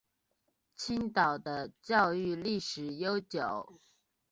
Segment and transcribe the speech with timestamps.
[0.75, 3.79] 青岛的教育历史悠久。